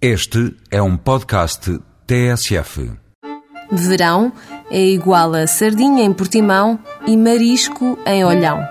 [0.00, 2.92] Este é um podcast TSF.
[3.72, 4.30] Verão
[4.70, 8.62] é igual a sardinha em Portimão e marisco em Olhão.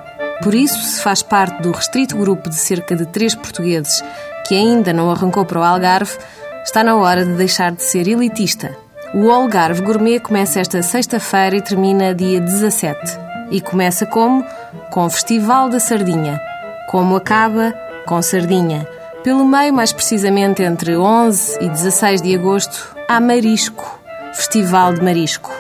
[0.43, 4.03] Por isso, se faz parte do restrito grupo de cerca de três portugueses
[4.47, 6.15] que ainda não arrancou para o Algarve,
[6.63, 8.78] está na hora de deixar de ser elitista.
[9.12, 13.00] O Algarve Gourmet começa esta sexta-feira e termina dia 17.
[13.50, 14.46] E começa como?
[14.92, 16.39] Com o Festival da Sardinha.
[16.92, 17.73] Como acaba?
[18.05, 18.88] Com sardinha.
[19.26, 24.00] Pelo meio, mais precisamente entre 11 e 16 de agosto, há Marisco,
[24.36, 25.52] Festival de Marisco.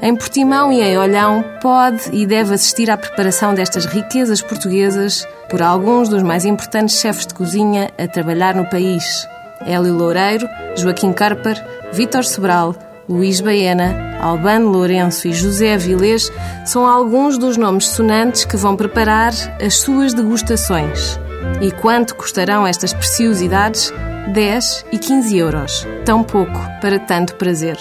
[0.00, 5.60] Em Portimão e em Olhão pode e deve assistir à preparação destas riquezas portuguesas por
[5.60, 9.28] alguns dos mais importantes chefes de cozinha a trabalhar no país.
[9.60, 12.74] Hélio Loureiro, Joaquim Carper, Vítor Sobral,
[13.06, 16.32] Luís Baena, Albano Lourenço e José Avilés
[16.64, 21.20] são alguns dos nomes sonantes que vão preparar as suas degustações.
[21.60, 23.92] E quanto custarão estas preciosidades?
[24.32, 25.86] 10 e 15 euros.
[26.04, 27.76] Tão pouco para tanto prazer.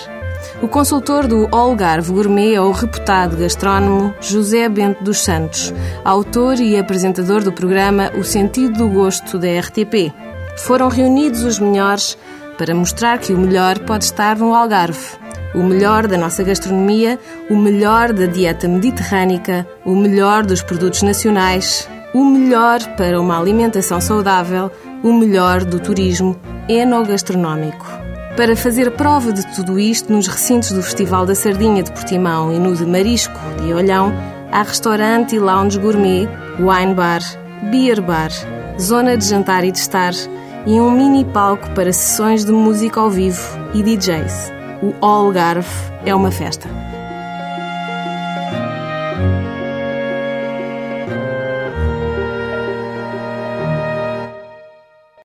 [0.61, 6.77] O consultor do Algarve Gourmet é o reputado gastrónomo José Bento dos Santos, autor e
[6.77, 10.14] apresentador do programa O Sentido do Gosto da RTP.
[10.58, 12.17] Foram reunidos os melhores
[12.58, 15.19] para mostrar que o melhor pode estar no Algarve.
[15.53, 21.89] O melhor da nossa gastronomia, o melhor da dieta mediterrânica, o melhor dos produtos nacionais,
[22.14, 24.70] o melhor para uma alimentação saudável,
[25.04, 26.36] o melhor do turismo
[26.67, 27.86] enogastronómico.
[28.36, 32.59] Para fazer prova de tudo isto, nos recintos do Festival da Sardinha de Portimão e
[32.59, 34.14] no de Marisco de Olhão,
[34.52, 36.28] há restaurante e lounge gourmet,
[36.59, 37.22] wine bar,
[37.70, 38.32] beer bar,
[38.80, 40.14] zona de jantar e de estar
[40.66, 43.42] e um mini palco para sessões de música ao vivo
[43.73, 44.52] e DJs.
[44.82, 45.70] O Algarve
[46.06, 46.67] é uma festa.